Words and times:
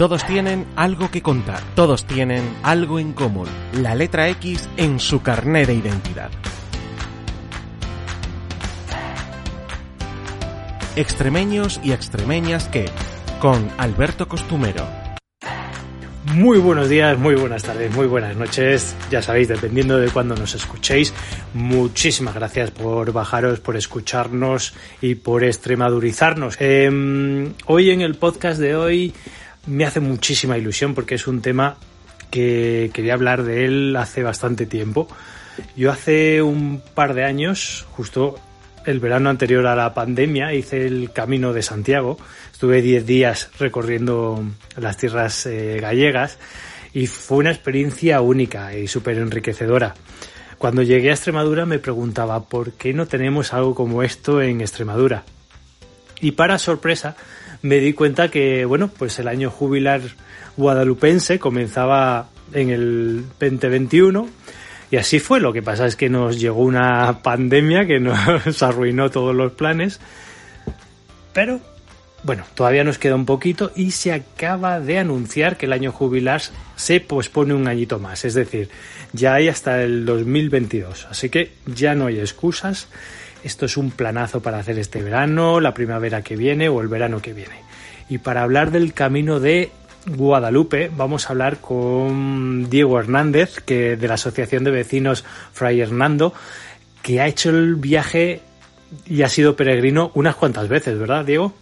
Todos 0.00 0.24
tienen 0.24 0.64
algo 0.76 1.10
que 1.10 1.22
contar, 1.22 1.60
todos 1.74 2.04
tienen 2.04 2.48
algo 2.62 3.00
en 3.00 3.12
común, 3.12 3.48
la 3.72 3.96
letra 3.96 4.28
X 4.28 4.68
en 4.76 5.00
su 5.00 5.22
carné 5.22 5.66
de 5.66 5.74
identidad. 5.74 6.30
Extremeños 10.94 11.80
y 11.82 11.90
extremeñas 11.90 12.68
que, 12.68 12.84
con 13.40 13.68
Alberto 13.76 14.28
Costumero. 14.28 14.86
Muy 16.26 16.58
buenos 16.58 16.88
días, 16.88 17.18
muy 17.18 17.34
buenas 17.34 17.64
tardes, 17.64 17.92
muy 17.92 18.06
buenas 18.06 18.36
noches. 18.36 18.94
Ya 19.10 19.20
sabéis, 19.20 19.48
dependiendo 19.48 19.98
de 19.98 20.10
cuándo 20.10 20.36
nos 20.36 20.54
escuchéis, 20.54 21.12
muchísimas 21.54 22.36
gracias 22.36 22.70
por 22.70 23.12
bajaros, 23.12 23.58
por 23.58 23.76
escucharnos 23.76 24.74
y 25.00 25.16
por 25.16 25.42
extremadurizarnos. 25.42 26.56
Em, 26.60 27.52
hoy 27.66 27.90
en 27.90 28.02
el 28.02 28.14
podcast 28.14 28.60
de 28.60 28.76
hoy 28.76 29.14
me 29.66 29.84
hace 29.84 30.00
muchísima 30.00 30.56
ilusión 30.58 30.94
porque 30.94 31.14
es 31.16 31.26
un 31.26 31.42
tema 31.42 31.76
que 32.30 32.90
quería 32.92 33.14
hablar 33.14 33.42
de 33.42 33.64
él 33.64 33.96
hace 33.96 34.22
bastante 34.22 34.66
tiempo. 34.66 35.08
Yo 35.76 35.90
hace 35.90 36.42
un 36.42 36.82
par 36.94 37.14
de 37.14 37.24
años, 37.24 37.86
justo 37.92 38.38
el 38.84 39.00
verano 39.00 39.28
anterior 39.28 39.66
a 39.66 39.76
la 39.76 39.92
pandemia, 39.92 40.54
hice 40.54 40.86
el 40.86 41.10
Camino 41.12 41.52
de 41.52 41.62
Santiago. 41.62 42.18
Estuve 42.52 42.80
10 42.82 43.06
días 43.06 43.50
recorriendo 43.58 44.42
las 44.76 44.96
tierras 44.96 45.46
eh, 45.46 45.78
gallegas 45.80 46.38
y 46.92 47.06
fue 47.06 47.38
una 47.38 47.50
experiencia 47.50 48.20
única 48.20 48.74
y 48.74 48.88
súper 48.88 49.18
enriquecedora. 49.18 49.94
Cuando 50.58 50.82
llegué 50.82 51.10
a 51.10 51.14
Extremadura 51.14 51.66
me 51.66 51.78
preguntaba 51.78 52.44
por 52.44 52.72
qué 52.72 52.92
no 52.92 53.06
tenemos 53.06 53.52
algo 53.52 53.74
como 53.74 54.02
esto 54.02 54.42
en 54.42 54.60
Extremadura. 54.60 55.24
Y 56.20 56.32
para 56.32 56.58
sorpresa, 56.58 57.16
me 57.62 57.78
di 57.78 57.92
cuenta 57.92 58.30
que, 58.30 58.64
bueno, 58.64 58.88
pues 58.88 59.18
el 59.18 59.28
año 59.28 59.50
jubilar 59.50 60.00
guadalupense 60.56 61.38
comenzaba 61.38 62.28
en 62.52 62.70
el 62.70 63.24
2021 63.38 64.28
y 64.90 64.96
así 64.96 65.18
fue. 65.18 65.40
Lo 65.40 65.52
que 65.52 65.62
pasa 65.62 65.86
es 65.86 65.96
que 65.96 66.08
nos 66.08 66.40
llegó 66.40 66.62
una 66.62 67.22
pandemia 67.22 67.86
que 67.86 68.00
nos 68.00 68.62
arruinó 68.62 69.10
todos 69.10 69.34
los 69.34 69.52
planes. 69.52 70.00
Pero, 71.32 71.60
bueno, 72.22 72.44
todavía 72.54 72.84
nos 72.84 72.98
queda 72.98 73.14
un 73.14 73.26
poquito 73.26 73.70
y 73.76 73.90
se 73.90 74.12
acaba 74.12 74.80
de 74.80 74.98
anunciar 74.98 75.56
que 75.56 75.66
el 75.66 75.72
año 75.72 75.92
jubilar 75.92 76.42
se 76.76 77.00
pospone 77.00 77.54
un 77.54 77.68
añito 77.68 77.98
más. 77.98 78.24
Es 78.24 78.34
decir, 78.34 78.70
ya 79.12 79.34
hay 79.34 79.48
hasta 79.48 79.82
el 79.82 80.04
2022. 80.04 81.06
Así 81.10 81.28
que 81.28 81.52
ya 81.66 81.94
no 81.94 82.06
hay 82.06 82.18
excusas 82.18 82.88
esto 83.44 83.66
es 83.66 83.76
un 83.76 83.90
planazo 83.90 84.40
para 84.40 84.58
hacer 84.58 84.78
este 84.78 85.02
verano, 85.02 85.60
la 85.60 85.74
primavera 85.74 86.22
que 86.22 86.36
viene 86.36 86.68
o 86.68 86.80
el 86.80 86.88
verano 86.88 87.20
que 87.20 87.32
viene. 87.32 87.56
Y 88.08 88.18
para 88.18 88.42
hablar 88.42 88.70
del 88.70 88.92
camino 88.94 89.40
de 89.40 89.70
Guadalupe 90.06 90.90
vamos 90.94 91.26
a 91.26 91.30
hablar 91.30 91.58
con 91.58 92.70
Diego 92.70 92.98
Hernández, 92.98 93.60
que 93.60 93.96
de 93.96 94.08
la 94.08 94.14
Asociación 94.14 94.64
de 94.64 94.70
Vecinos 94.70 95.24
Fray 95.52 95.80
Hernando, 95.80 96.32
que 97.02 97.20
ha 97.20 97.26
hecho 97.26 97.50
el 97.50 97.76
viaje 97.76 98.40
y 99.06 99.22
ha 99.22 99.28
sido 99.28 99.56
peregrino 99.56 100.10
unas 100.14 100.36
cuantas 100.36 100.68
veces, 100.68 100.98
¿verdad, 100.98 101.24
Diego? 101.24 101.52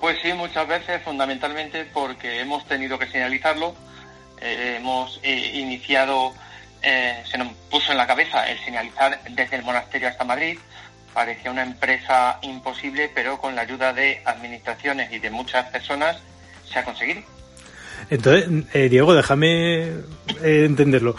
Pues 0.00 0.18
sí, 0.22 0.32
muchas 0.32 0.68
veces, 0.68 1.02
fundamentalmente 1.02 1.86
porque 1.92 2.40
hemos 2.40 2.66
tenido 2.66 2.98
que 2.98 3.06
señalizarlo. 3.06 3.74
Eh, 4.40 4.76
hemos 4.76 5.18
eh, 5.22 5.52
iniciado 5.54 6.34
eh, 6.84 7.22
se 7.30 7.38
nos 7.38 7.48
puso 7.70 7.92
en 7.92 7.98
la 7.98 8.06
cabeza 8.06 8.48
el 8.50 8.58
señalizar 8.60 9.18
desde 9.30 9.56
el 9.56 9.62
monasterio 9.62 10.08
hasta 10.08 10.24
Madrid. 10.24 10.58
Parecía 11.12 11.50
una 11.50 11.62
empresa 11.62 12.38
imposible, 12.42 13.10
pero 13.14 13.38
con 13.38 13.54
la 13.54 13.62
ayuda 13.62 13.92
de 13.92 14.20
administraciones 14.24 15.12
y 15.12 15.18
de 15.18 15.30
muchas 15.30 15.68
personas 15.70 16.18
se 16.70 16.78
ha 16.78 16.84
conseguido. 16.84 17.22
Entonces, 18.10 18.48
eh, 18.74 18.88
Diego, 18.88 19.14
déjame 19.14 19.84
eh, 19.84 19.94
entenderlo. 20.42 21.16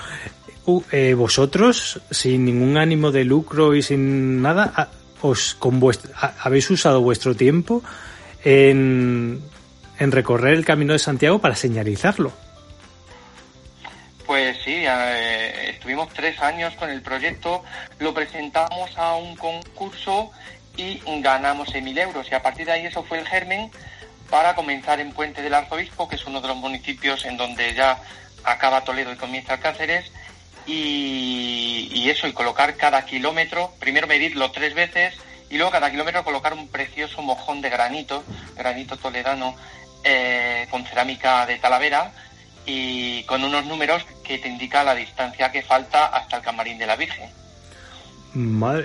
vosotros, 1.16 2.02
sin 2.12 2.46
ningún 2.46 2.78
ánimo 2.78 3.12
de 3.12 3.24
lucro 3.24 3.74
y 3.74 3.82
sin 3.82 4.42
nada, 4.42 4.90
os 5.22 5.56
con 5.56 5.82
habéis 6.44 6.70
usado 6.70 7.02
vuestro 7.02 7.36
tiempo 7.36 7.82
en, 8.44 9.42
en 9.98 10.12
recorrer 10.12 10.54
el 10.54 10.66
camino 10.66 10.94
de 10.94 11.00
Santiago 11.00 11.40
para 11.40 11.56
señalizarlo. 11.56 12.45
Pues 14.26 14.58
sí, 14.64 14.84
eh, 14.88 15.70
estuvimos 15.70 16.12
tres 16.14 16.42
años 16.42 16.74
con 16.76 16.90
el 16.90 17.02
proyecto, 17.02 17.64
lo 18.00 18.14
presentamos 18.14 18.98
a 18.98 19.16
un 19.16 19.36
concurso 19.36 20.32
y 20.76 21.00
ganamos 21.22 21.70
6.000 21.70 22.00
euros. 22.00 22.28
Y 22.32 22.36
a 22.36 22.42
partir 22.42 22.66
de 22.66 22.72
ahí 22.72 22.86
eso 22.86 23.04
fue 23.04 23.20
el 23.20 23.28
germen 23.28 23.70
para 24.30 24.56
comenzar 24.56 25.00
en 25.00 25.12
Puente 25.12 25.44
del 25.44 25.54
Arzobispo, 25.54 26.08
que 26.08 26.16
es 26.16 26.26
uno 26.26 26.42
de 26.42 26.48
los 26.48 26.58
municipios 26.58 27.24
en 27.26 27.38
donde 27.38 27.76
ya 27.76 28.00
acaba 28.44 28.84
Toledo 28.84 29.14
y 29.14 29.18
comienza 29.18 29.54
Alcáceres. 29.54 30.12
Y, 30.66 31.92
y 31.94 32.10
eso, 32.10 32.28
y 32.28 32.34
colocar 32.34 32.76
cada 32.76 33.06
kilómetro, 33.06 33.74
primero 33.80 34.08
medirlo 34.08 34.50
tres 34.50 34.74
veces 34.74 35.14
y 35.52 35.58
luego 35.58 35.72
cada 35.72 35.92
kilómetro 35.92 36.24
colocar 36.24 36.54
un 36.54 36.68
precioso 36.68 37.22
mojón 37.22 37.62
de 37.62 37.70
granito, 37.70 38.24
granito 38.56 38.98
toledano 38.98 39.56
eh, 40.04 40.66
con 40.72 40.84
cerámica 40.86 41.46
de 41.46 41.58
Talavera 41.58 42.12
y 42.66 43.24
con 43.24 43.44
unos 43.44 43.66
números 43.66 44.06
que 44.24 44.38
te 44.38 44.48
indica 44.48 44.84
la 44.84 44.96
distancia 44.96 45.52
que 45.52 45.62
falta 45.62 46.08
hasta 46.08 46.38
el 46.38 46.44
camarín 46.44 46.78
de 46.78 46.88
la 46.88 46.96
Virgen. 46.96 47.30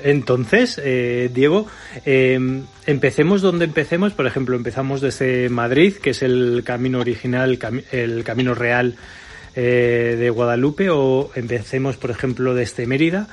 Entonces, 0.04 0.80
eh, 0.82 1.28
Diego, 1.32 1.66
em, 2.04 2.66
empecemos 2.86 3.42
donde 3.42 3.64
empecemos. 3.64 4.12
Por 4.12 4.26
ejemplo, 4.26 4.54
empezamos 4.54 5.00
desde 5.00 5.48
Madrid, 5.48 5.94
que 5.96 6.10
es 6.10 6.22
el 6.22 6.62
camino 6.64 7.00
original, 7.00 7.58
el 7.90 8.22
camino 8.22 8.54
real 8.54 8.94
eh, 9.56 10.16
de 10.16 10.30
Guadalupe, 10.30 10.90
o 10.90 11.32
empecemos, 11.34 11.96
por 11.96 12.12
ejemplo, 12.12 12.54
desde 12.54 12.86
Mérida. 12.86 13.26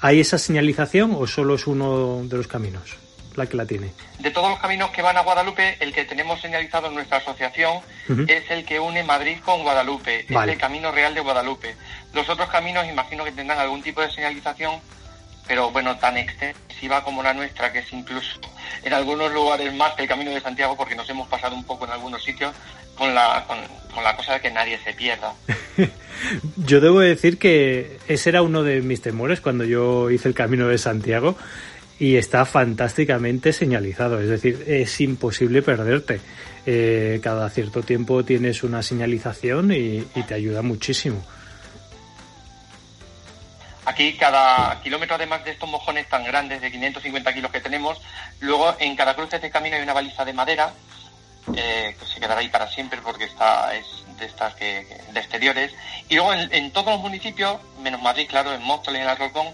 ¿Hay 0.00 0.20
esa 0.20 0.36
señalización 0.36 1.16
o 1.18 1.26
solo 1.26 1.54
es 1.54 1.66
uno 1.66 2.22
de 2.24 2.36
los 2.36 2.46
caminos? 2.46 3.07
La 3.38 3.46
que 3.46 3.56
la 3.56 3.66
tiene. 3.66 3.90
De 4.18 4.30
todos 4.30 4.50
los 4.50 4.58
caminos 4.58 4.90
que 4.90 5.02
van 5.02 5.16
a 5.16 5.22
Guadalupe, 5.22 5.76
el 5.80 5.92
que 5.92 6.04
tenemos 6.04 6.40
señalizado 6.40 6.88
en 6.88 6.94
nuestra 6.94 7.18
asociación 7.18 7.80
es 8.26 8.50
el 8.50 8.64
que 8.64 8.80
une 8.80 9.02
Madrid 9.02 9.38
con 9.44 9.62
Guadalupe, 9.62 10.26
es 10.28 10.30
el 10.30 10.58
Camino 10.58 10.92
Real 10.92 11.14
de 11.14 11.20
Guadalupe. 11.20 11.74
Los 12.12 12.28
otros 12.28 12.48
caminos 12.48 12.86
imagino 12.86 13.24
que 13.24 13.32
tendrán 13.32 13.58
algún 13.58 13.82
tipo 13.82 14.00
de 14.00 14.10
señalización, 14.10 14.80
pero 15.46 15.70
bueno, 15.70 15.96
tan 15.96 16.16
extensiva 16.16 17.02
como 17.02 17.22
la 17.22 17.32
nuestra, 17.32 17.72
que 17.72 17.80
es 17.80 17.92
incluso 17.92 18.40
en 18.82 18.92
algunos 18.92 19.32
lugares 19.32 19.72
más 19.74 19.94
que 19.94 20.02
el 20.02 20.08
Camino 20.08 20.30
de 20.30 20.40
Santiago, 20.40 20.76
porque 20.76 20.94
nos 20.94 21.08
hemos 21.08 21.28
pasado 21.28 21.54
un 21.54 21.64
poco 21.64 21.86
en 21.86 21.92
algunos 21.92 22.22
sitios 22.22 22.54
con 22.96 23.14
la, 23.14 23.44
con, 23.46 23.58
con 23.94 24.04
la 24.04 24.16
cosa 24.16 24.34
de 24.34 24.40
que 24.40 24.50
nadie 24.50 24.78
se 24.84 24.92
pierda. 24.92 25.32
yo 26.56 26.80
debo 26.80 27.00
decir 27.00 27.38
que 27.38 27.98
ese 28.08 28.30
era 28.30 28.42
uno 28.42 28.62
de 28.62 28.82
mis 28.82 29.00
temores 29.00 29.40
cuando 29.40 29.64
yo 29.64 30.10
hice 30.10 30.28
el 30.28 30.34
Camino 30.34 30.68
de 30.68 30.78
Santiago 30.78 31.36
y 31.98 32.16
está 32.16 32.44
fantásticamente 32.44 33.52
señalizado, 33.52 34.20
es 34.20 34.28
decir, 34.28 34.64
es 34.66 35.00
imposible 35.00 35.62
perderte. 35.62 36.20
Eh, 36.66 37.20
cada 37.22 37.48
cierto 37.50 37.82
tiempo 37.82 38.24
tienes 38.24 38.62
una 38.62 38.82
señalización 38.82 39.72
y, 39.72 40.02
te 40.26 40.34
ayuda 40.34 40.62
muchísimo. 40.62 41.24
Aquí 43.84 44.12
cada 44.18 44.80
kilómetro, 44.82 45.16
además 45.16 45.44
de 45.44 45.52
estos 45.52 45.68
mojones 45.68 46.06
tan 46.08 46.24
grandes 46.24 46.60
de 46.60 46.70
550 46.70 47.32
kilos 47.32 47.50
que 47.50 47.60
tenemos, 47.60 48.00
luego 48.40 48.76
en 48.78 48.94
cada 48.94 49.16
cruce 49.16 49.38
de 49.38 49.50
camino 49.50 49.76
hay 49.76 49.82
una 49.82 49.94
baliza 49.94 50.24
de 50.24 50.34
madera 50.34 50.74
eh, 51.56 51.96
que 51.98 52.06
se 52.06 52.20
quedará 52.20 52.40
ahí 52.40 52.48
para 52.48 52.68
siempre 52.68 53.00
porque 53.02 53.24
está 53.24 53.74
es 53.74 53.86
de 54.18 54.26
estas 54.26 54.54
que, 54.54 54.86
de 55.12 55.20
exteriores. 55.20 55.72
Y 56.08 56.16
luego 56.16 56.34
en, 56.34 56.70
todos 56.72 56.88
los 56.92 57.00
municipios, 57.00 57.58
menos 57.80 58.02
Madrid, 58.02 58.26
claro, 58.28 58.52
en 58.52 58.62
Móstoles 58.62 59.00
y 59.00 59.02
en 59.04 59.08
Alcorcón, 59.08 59.46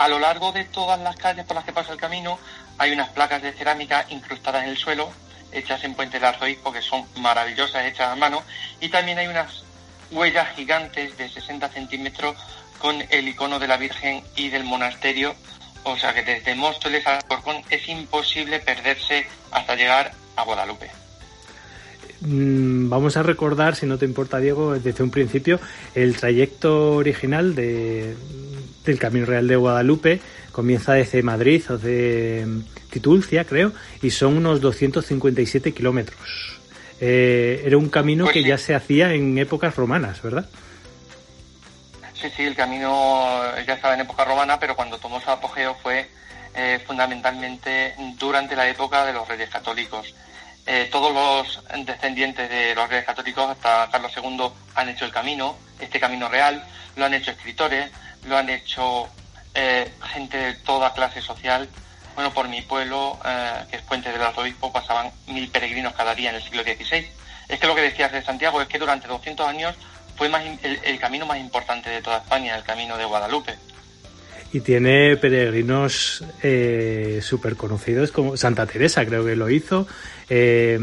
a 0.00 0.08
lo 0.08 0.18
largo 0.18 0.50
de 0.50 0.64
todas 0.64 0.98
las 0.98 1.14
calles 1.16 1.44
por 1.44 1.54
las 1.54 1.64
que 1.66 1.74
pasa 1.74 1.92
el 1.92 1.98
camino 1.98 2.38
hay 2.78 2.90
unas 2.92 3.10
placas 3.10 3.42
de 3.42 3.52
cerámica 3.52 4.06
incrustadas 4.08 4.64
en 4.64 4.70
el 4.70 4.78
suelo, 4.78 5.10
hechas 5.52 5.84
en 5.84 5.92
Puente 5.94 6.16
del 6.16 6.24
Arzobispo, 6.24 6.72
que 6.72 6.80
son 6.80 7.04
maravillosas, 7.20 7.84
hechas 7.84 8.08
a 8.08 8.16
mano, 8.16 8.42
y 8.80 8.88
también 8.88 9.18
hay 9.18 9.26
unas 9.26 9.62
huellas 10.10 10.56
gigantes 10.56 11.18
de 11.18 11.28
60 11.28 11.68
centímetros 11.68 12.34
con 12.78 12.96
el 13.10 13.28
icono 13.28 13.58
de 13.58 13.68
la 13.68 13.76
Virgen 13.76 14.24
y 14.36 14.48
del 14.48 14.64
monasterio, 14.64 15.34
o 15.82 15.98
sea 15.98 16.14
que 16.14 16.22
desde 16.22 16.54
Móstoles 16.54 17.06
a 17.06 17.16
Alcorcón 17.16 17.62
es 17.68 17.86
imposible 17.86 18.58
perderse 18.58 19.26
hasta 19.50 19.76
llegar 19.76 20.12
a 20.36 20.44
Guadalupe. 20.44 20.90
mm, 22.20 22.88
vamos 22.88 23.18
a 23.18 23.22
recordar, 23.22 23.76
si 23.76 23.84
no 23.84 23.98
te 23.98 24.06
importa, 24.06 24.38
Diego, 24.38 24.78
desde 24.78 25.02
un 25.02 25.10
principio, 25.10 25.60
el 25.94 26.16
trayecto 26.16 26.92
original 26.92 27.54
de, 27.54 28.16
del 28.84 28.98
Camino 28.98 29.26
Real 29.26 29.46
de 29.46 29.56
Guadalupe. 29.56 30.20
Comienza 30.52 30.94
desde 30.94 31.22
Madrid 31.22 31.62
o 31.70 31.78
de 31.78 32.46
Titulcia, 32.90 33.44
creo, 33.44 33.72
y 34.02 34.10
son 34.10 34.36
unos 34.36 34.60
257 34.60 35.72
kilómetros. 35.72 36.18
Eh, 37.00 37.62
era 37.64 37.78
un 37.78 37.88
camino 37.88 38.24
Pues 38.24 38.34
que 38.34 38.42
sí. 38.42 38.48
ya 38.48 38.58
se 38.58 38.74
hacía 38.74 39.14
en 39.14 39.38
épocas 39.38 39.76
romanas, 39.76 40.20
¿verdad? 40.22 40.46
Sí, 42.14 42.28
sí, 42.36 42.42
el 42.42 42.54
camino 42.54 43.40
ya 43.66 43.74
estaba 43.74 43.94
en 43.94 44.00
época 44.00 44.24
romana, 44.24 44.58
pero 44.60 44.76
cuando 44.76 44.98
tomó 44.98 45.20
su 45.20 45.30
apogeo 45.30 45.74
fue 45.82 46.06
eh, 46.54 46.78
fundamentalmente 46.86 47.94
durante 48.18 48.54
la 48.54 48.68
época 48.68 49.06
de 49.06 49.14
los 49.14 49.26
reyes 49.26 49.48
católicos. 49.48 50.14
Eh, 50.66 50.88
todos 50.92 51.14
los 51.14 51.86
descendientes 51.86 52.50
de 52.50 52.74
los 52.74 52.88
reyes 52.90 53.06
católicos 53.06 53.48
hasta 53.50 53.88
Carlos 53.90 54.12
II 54.14 54.48
han 54.74 54.88
hecho 54.90 55.06
el 55.06 55.10
camino, 55.10 55.56
este 55.80 55.98
camino 55.98 56.28
real, 56.28 56.62
lo 56.96 57.06
han 57.06 57.14
hecho 57.14 57.30
escritores, 57.30 57.90
lo 58.26 58.36
han 58.36 58.48
hecho 58.50 59.08
eh, 59.54 59.90
gente 60.12 60.36
de 60.36 60.54
toda 60.54 60.92
clase 60.94 61.20
social. 61.20 61.68
Bueno, 62.14 62.32
por 62.34 62.48
mi 62.48 62.60
pueblo, 62.62 63.18
eh, 63.24 63.52
que 63.70 63.76
es 63.76 63.82
Puente 63.82 64.10
del 64.12 64.20
Arzobispo, 64.22 64.72
pasaban 64.72 65.10
mil 65.28 65.48
peregrinos 65.48 65.94
cada 65.94 66.14
día 66.14 66.30
en 66.30 66.36
el 66.36 66.42
siglo 66.42 66.62
XVI. 66.62 67.06
Es 67.48 67.58
que 67.58 67.66
lo 67.66 67.74
que 67.74 67.82
decías 67.82 68.12
de 68.12 68.22
Santiago 68.22 68.60
es 68.60 68.68
que 68.68 68.78
durante 68.78 69.08
200 69.08 69.46
años 69.46 69.74
fue 70.16 70.28
más, 70.28 70.42
el 70.62 70.98
camino 70.98 71.24
más 71.26 71.38
importante 71.38 71.88
de 71.88 72.02
toda 72.02 72.18
España, 72.18 72.56
el 72.56 72.62
camino 72.62 72.96
de 72.96 73.04
Guadalupe. 73.06 73.54
Y 74.52 74.60
tiene 74.60 75.16
peregrinos 75.16 76.24
eh, 76.42 77.20
súper 77.22 77.56
conocidos 77.56 78.10
como 78.10 78.36
Santa 78.36 78.66
Teresa, 78.66 79.06
creo 79.06 79.24
que 79.24 79.36
lo 79.36 79.48
hizo. 79.48 79.86
eh, 80.28 80.78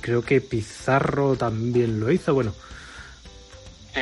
creo 0.00 0.22
que 0.22 0.40
Pizarro 0.40 1.36
también 1.36 2.00
lo 2.00 2.10
hizo. 2.10 2.32
Bueno, 2.34 2.54
Sí. 3.94 4.00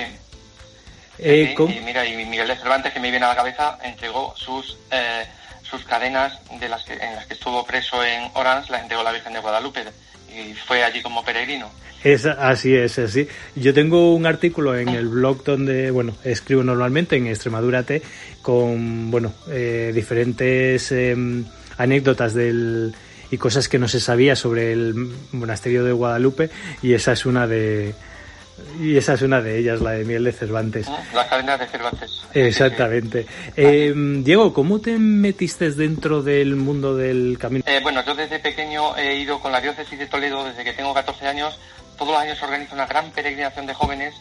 Eh. 1.18 1.54
Y 1.58 1.80
mira, 1.80 2.06
y 2.06 2.24
Miguel 2.26 2.48
de 2.48 2.56
Cervantes, 2.56 2.92
que 2.92 3.00
me 3.00 3.10
viene 3.10 3.26
a 3.26 3.30
la 3.30 3.36
cabeza, 3.36 3.78
entregó 3.82 4.34
sus 4.36 4.78
eh, 4.90 5.24
sus 5.62 5.84
cadenas 5.84 6.38
de 6.58 6.68
las 6.68 6.84
que, 6.84 6.94
en 6.94 7.14
las 7.14 7.26
que 7.26 7.34
estuvo 7.34 7.64
preso 7.64 8.02
en 8.02 8.30
Orange, 8.34 8.72
las 8.72 8.82
entregó 8.82 9.02
la 9.02 9.12
Virgen 9.12 9.34
de 9.34 9.40
Guadalupe 9.40 9.84
y 10.34 10.54
fue 10.54 10.82
allí 10.82 11.02
como 11.02 11.24
peregrino. 11.24 11.70
Es 12.02 12.26
así, 12.26 12.74
es 12.74 12.98
así. 12.98 13.26
Yo 13.56 13.74
tengo 13.74 14.14
un 14.14 14.24
artículo 14.24 14.76
en 14.76 14.88
el 14.90 15.08
blog 15.08 15.42
donde, 15.44 15.90
bueno, 15.90 16.14
escribo 16.24 16.62
normalmente 16.62 17.16
en 17.16 17.26
Extremadura 17.26 17.82
T 17.82 18.02
con, 18.40 19.10
bueno, 19.10 19.34
eh, 19.50 19.90
diferentes 19.92 20.92
em, 20.92 21.44
anécdotas 21.76 22.34
del 22.34 22.94
y 23.30 23.36
cosas 23.36 23.68
que 23.68 23.78
no 23.78 23.88
se 23.88 24.00
sabía 24.00 24.36
sobre 24.36 24.72
el 24.72 24.94
monasterio 25.32 25.84
de 25.84 25.92
Guadalupe 25.92 26.48
y 26.82 26.94
esa 26.94 27.12
es 27.12 27.26
una 27.26 27.46
de 27.46 27.94
y 28.80 28.96
esa 28.96 29.14
es 29.14 29.22
una 29.22 29.40
de 29.40 29.58
ellas, 29.58 29.80
la 29.80 29.92
de 29.92 30.04
Miel 30.04 30.24
de 30.24 30.32
Cervantes. 30.32 30.88
¿no? 30.88 30.98
Las 31.14 31.26
cadenas 31.26 31.58
de 31.58 31.66
Cervantes. 31.66 32.22
Exactamente. 32.32 33.26
Eh, 33.56 33.92
Diego, 33.96 34.52
¿cómo 34.52 34.80
te 34.80 34.98
metiste 34.98 35.70
dentro 35.72 36.22
del 36.22 36.56
mundo 36.56 36.96
del 36.96 37.38
camino? 37.38 37.64
Eh, 37.66 37.80
bueno, 37.82 38.04
yo 38.04 38.14
desde 38.14 38.38
pequeño 38.38 38.96
he 38.96 39.16
ido 39.16 39.40
con 39.40 39.52
la 39.52 39.60
diócesis 39.60 39.98
de 39.98 40.06
Toledo 40.06 40.44
desde 40.44 40.64
que 40.64 40.72
tengo 40.72 40.94
14 40.94 41.26
años. 41.26 41.58
Todos 41.96 42.12
los 42.12 42.20
años 42.20 42.38
se 42.38 42.44
organiza 42.44 42.74
una 42.74 42.86
gran 42.86 43.10
peregrinación 43.10 43.66
de 43.66 43.74
jóvenes. 43.74 44.14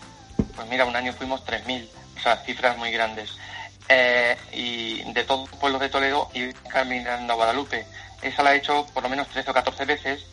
Pues 0.56 0.68
mira, 0.70 0.86
un 0.86 0.96
año 0.96 1.14
fuimos 1.14 1.46
3.000, 1.46 1.88
o 2.18 2.22
sea, 2.22 2.38
cifras 2.38 2.78
muy 2.78 2.92
grandes. 2.92 3.38
Eh, 3.90 4.36
y 4.54 5.14
de 5.14 5.24
todos 5.24 5.50
los 5.50 5.60
pueblos 5.60 5.80
de 5.80 5.90
Toledo 5.90 6.30
y 6.34 6.52
caminando 6.70 7.34
a 7.34 7.36
Guadalupe. 7.36 7.86
Esa 8.22 8.44
la 8.44 8.54
he 8.54 8.58
hecho 8.58 8.86
por 8.94 9.04
lo 9.04 9.10
menos 9.10 9.28
13 9.30 9.52
o 9.52 9.54
14 9.54 9.86
veces. 9.86 10.26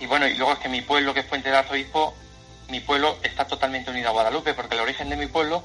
Y 0.00 0.06
bueno, 0.06 0.26
y 0.26 0.34
luego 0.34 0.54
es 0.54 0.58
que 0.58 0.68
mi 0.68 0.80
pueblo, 0.80 1.14
que 1.14 1.20
es 1.20 1.26
Puente 1.26 1.48
del 1.48 1.58
Arzobispo, 1.58 2.14
mi 2.68 2.80
pueblo 2.80 3.16
está 3.22 3.46
totalmente 3.46 3.90
unido 3.90 4.08
a 4.08 4.12
Guadalupe, 4.12 4.54
porque 4.54 4.74
el 4.74 4.80
origen 4.80 5.08
de 5.08 5.16
mi 5.16 5.26
pueblo, 5.26 5.62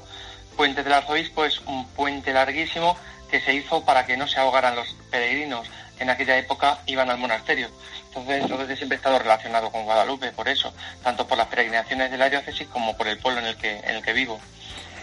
Puente 0.56 0.82
del 0.82 0.92
Arzobispo, 0.92 1.44
es 1.44 1.60
un 1.66 1.86
puente 1.88 2.32
larguísimo 2.32 2.96
que 3.30 3.40
se 3.40 3.54
hizo 3.54 3.84
para 3.84 4.06
que 4.06 4.16
no 4.16 4.26
se 4.26 4.40
ahogaran 4.40 4.74
los 4.74 4.96
peregrinos 5.10 5.68
en 6.00 6.10
aquella 6.10 6.38
época 6.38 6.78
iban 6.86 7.10
al 7.10 7.18
monasterio. 7.18 7.68
Entonces, 8.08 8.48
desde 8.48 8.76
siempre 8.76 8.96
he 8.96 8.98
estado 8.98 9.18
relacionado 9.18 9.70
con 9.70 9.84
Guadalupe, 9.84 10.32
por 10.32 10.48
eso, 10.48 10.72
tanto 11.02 11.26
por 11.26 11.38
las 11.38 11.48
peregrinaciones 11.48 12.10
de 12.10 12.18
la 12.18 12.30
diócesis 12.30 12.66
como 12.68 12.96
por 12.96 13.08
el 13.08 13.18
pueblo 13.18 13.40
en 13.40 13.46
el 13.46 13.56
que, 13.56 13.78
en 13.78 13.96
el 13.96 14.02
que 14.02 14.12
vivo. 14.12 14.40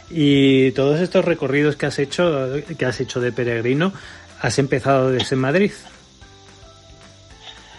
Y 0.10 0.72
todos 0.72 1.00
estos 1.00 1.26
recorridos 1.26 1.76
que 1.76 1.86
has 1.86 2.00
hecho, 2.00 2.52
que 2.78 2.86
has 2.86 3.00
hecho 3.00 3.20
de 3.20 3.32
peregrino, 3.32 3.94
has 4.42 4.60
empezado 4.60 5.12
desde 5.12 5.36
Madrid. 5.36 5.72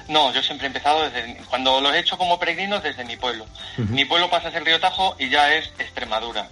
No, 0.08 0.32
yo 0.32 0.43
siempre 0.43 0.67
he 0.67 0.69
empezado 0.69 1.03
desde 1.11 1.37
cuando 1.50 1.81
los 1.81 1.93
he 1.94 1.99
hecho 1.99 2.17
como 2.17 2.38
peregrinos 2.38 2.82
desde 2.82 3.05
mi 3.05 3.17
pueblo. 3.17 3.47
Mi 3.91 4.05
pueblo 4.05 4.31
pasa 4.31 4.49
a 4.49 4.53
ser 4.53 4.64
Río 4.64 4.79
Tajo 4.81 5.17
y 5.19 5.29
ya 5.31 5.53
es 5.55 5.67
Extremadura. 5.79 6.49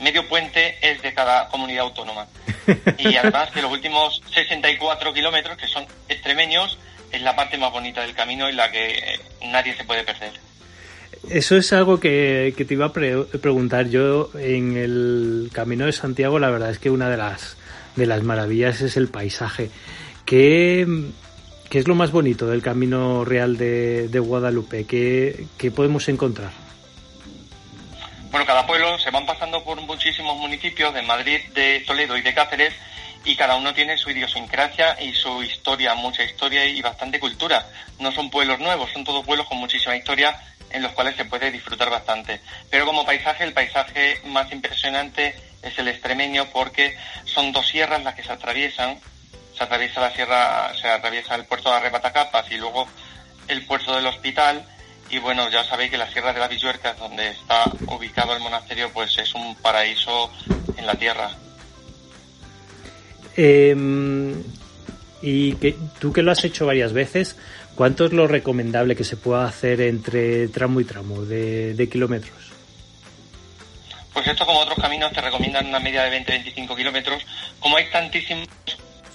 Medio 0.00 0.28
puente 0.28 0.76
es 0.82 1.00
de 1.02 1.12
cada 1.14 1.48
comunidad 1.48 1.84
autónoma. 1.84 2.26
Y 2.98 3.16
además 3.16 3.50
que 3.50 3.62
los 3.62 3.72
últimos 3.72 4.20
64 4.34 5.14
kilómetros, 5.14 5.56
que 5.56 5.66
son 5.66 5.86
extremeños, 6.08 6.76
es 7.10 7.22
la 7.22 7.34
parte 7.34 7.56
más 7.56 7.72
bonita 7.72 8.02
del 8.02 8.14
camino 8.14 8.48
y 8.50 8.52
la 8.52 8.70
que 8.70 8.90
eh, 8.98 9.20
nadie 9.46 9.74
se 9.74 9.84
puede 9.84 10.04
perder. 10.04 10.32
Eso 11.30 11.56
es 11.56 11.72
algo 11.72 11.98
que, 11.98 12.52
que 12.56 12.64
te 12.66 12.74
iba 12.74 12.86
a 12.86 12.92
pre- 12.92 13.24
preguntar. 13.24 13.88
Yo 13.88 14.30
en 14.38 14.76
el 14.76 15.50
Camino 15.52 15.86
de 15.86 15.92
Santiago, 15.92 16.38
la 16.38 16.50
verdad 16.50 16.70
es 16.70 16.78
que 16.78 16.90
una 16.90 17.08
de 17.08 17.16
las, 17.16 17.56
de 17.96 18.04
las 18.06 18.22
maravillas 18.22 18.82
es 18.82 18.96
el 18.98 19.08
paisaje. 19.08 19.70
¿Qué, 20.26 20.86
qué 21.68 21.78
es 21.78 21.88
lo 21.88 21.94
más 21.94 22.10
bonito 22.10 22.46
del 22.46 22.62
Camino 22.62 23.24
Real 23.24 23.56
de, 23.56 24.18
Guadalupe? 24.18 24.86
¿Qué, 24.86 25.46
¿Qué 25.56 25.70
podemos 25.70 26.08
encontrar? 26.08 26.50
Bueno, 28.30 28.46
cada 28.46 28.66
pueblo 28.66 28.98
se 28.98 29.10
van 29.10 29.26
pasando 29.26 29.64
por 29.64 29.80
muchísimos 29.80 30.36
municipios 30.36 30.92
de 30.92 31.02
Madrid, 31.02 31.40
de 31.54 31.82
Toledo 31.86 32.16
y 32.16 32.22
de 32.22 32.34
Cáceres 32.34 32.74
y 33.24 33.36
cada 33.36 33.56
uno 33.56 33.74
tiene 33.74 33.96
su 33.96 34.10
idiosincrasia 34.10 35.00
y 35.02 35.12
su 35.12 35.42
historia, 35.42 35.94
mucha 35.94 36.24
historia 36.24 36.64
y 36.66 36.80
bastante 36.80 37.20
cultura. 37.20 37.66
No 37.98 38.12
son 38.12 38.30
pueblos 38.30 38.58
nuevos, 38.58 38.90
son 38.92 39.04
todos 39.04 39.24
pueblos 39.24 39.46
con 39.46 39.58
muchísima 39.58 39.96
historia 39.96 40.38
en 40.70 40.82
los 40.82 40.92
cuales 40.92 41.16
se 41.16 41.24
puede 41.24 41.50
disfrutar 41.50 41.90
bastante. 41.90 42.40
Pero 42.70 42.86
como 42.86 43.04
paisaje, 43.04 43.44
el 43.44 43.52
paisaje 43.52 44.20
más 44.24 44.50
impresionante 44.52 45.34
es 45.62 45.78
el 45.78 45.88
extremeño 45.88 46.46
porque 46.52 46.96
son 47.24 47.52
dos 47.52 47.66
sierras 47.66 48.02
las 48.04 48.14
que 48.14 48.22
se 48.22 48.32
atraviesan. 48.32 48.98
Se 49.58 49.64
atraviesa 49.64 50.00
la 50.00 50.14
sierra, 50.14 50.72
se 50.80 50.88
atraviesa 50.88 51.34
el 51.34 51.44
puerto 51.44 51.68
de 51.68 51.76
Arrebatacapas 51.76 52.48
y 52.52 52.58
luego 52.58 52.86
el 53.48 53.66
puerto 53.66 53.94
del 53.96 54.06
hospital 54.06 54.64
y 55.10 55.18
bueno, 55.18 55.48
ya 55.50 55.64
sabéis 55.64 55.90
que 55.90 55.98
la 55.98 56.10
Sierra 56.10 56.32
de 56.32 56.40
la 56.40 56.48
Villuercas, 56.48 56.98
donde 56.98 57.30
está 57.30 57.64
ubicado 57.86 58.36
el 58.36 58.42
monasterio, 58.42 58.90
pues 58.92 59.16
es 59.18 59.34
un 59.34 59.56
paraíso 59.56 60.30
en 60.76 60.86
la 60.86 60.94
tierra. 60.94 61.30
Eh, 63.36 63.74
y 65.22 65.54
que 65.54 65.76
tú 65.98 66.12
que 66.12 66.22
lo 66.22 66.30
has 66.30 66.44
hecho 66.44 66.66
varias 66.66 66.92
veces, 66.92 67.36
¿cuánto 67.74 68.04
es 68.04 68.12
lo 68.12 68.26
recomendable 68.26 68.96
que 68.96 69.04
se 69.04 69.16
pueda 69.16 69.46
hacer 69.46 69.80
entre 69.80 70.48
tramo 70.48 70.80
y 70.80 70.84
tramo 70.84 71.22
de, 71.22 71.74
de 71.74 71.88
kilómetros? 71.88 72.52
Pues 74.12 74.26
esto, 74.26 74.44
como 74.44 74.60
otros 74.60 74.78
caminos, 74.78 75.12
te 75.12 75.20
recomiendan 75.20 75.66
una 75.66 75.78
media 75.78 76.02
de 76.02 76.24
20-25 76.24 76.76
kilómetros. 76.76 77.24
Como 77.60 77.76
hay 77.76 77.88
tantísimos 77.90 78.48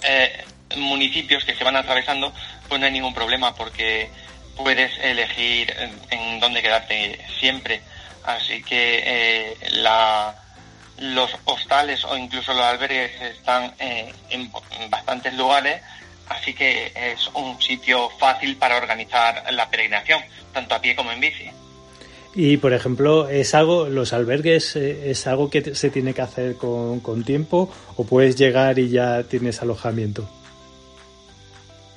eh, 0.04 0.44
municipios 0.76 1.44
que 1.44 1.54
se 1.54 1.64
van 1.64 1.76
atravesando, 1.76 2.32
pues 2.68 2.80
no 2.80 2.86
hay 2.86 2.92
ningún 2.92 3.14
problema 3.14 3.54
porque 3.54 4.10
puedes 4.56 4.96
elegir 4.98 5.74
en, 5.78 6.00
en 6.10 6.40
dónde 6.40 6.62
quedarte 6.62 7.18
siempre. 7.38 7.80
Así 8.24 8.62
que 8.62 9.02
eh, 9.04 9.56
los 10.98 11.30
hostales 11.44 12.04
o 12.04 12.16
incluso 12.16 12.54
los 12.54 12.64
albergues 12.64 13.20
están 13.20 13.74
eh, 13.78 14.12
en, 14.30 14.50
en 14.80 14.90
bastantes 14.90 15.34
lugares, 15.34 15.82
así 16.28 16.54
que 16.54 16.92
es 16.94 17.28
un 17.34 17.60
sitio 17.60 18.10
fácil 18.18 18.56
para 18.56 18.76
organizar 18.76 19.44
la 19.52 19.68
peregrinación, 19.68 20.22
tanto 20.52 20.74
a 20.74 20.80
pie 20.80 20.96
como 20.96 21.12
en 21.12 21.20
bici. 21.20 21.50
Y 22.36 22.56
por 22.56 22.72
ejemplo, 22.72 23.28
¿es 23.28 23.54
algo, 23.54 23.88
los 23.88 24.12
albergues, 24.12 24.74
eh, 24.76 25.10
es 25.10 25.26
algo 25.26 25.50
que 25.50 25.74
se 25.74 25.90
tiene 25.90 26.14
que 26.14 26.22
hacer 26.22 26.56
con, 26.56 26.98
con 27.00 27.22
tiempo 27.24 27.70
o 27.96 28.04
puedes 28.04 28.34
llegar 28.36 28.78
y 28.78 28.88
ya 28.90 29.22
tienes 29.22 29.62
alojamiento? 29.62 30.28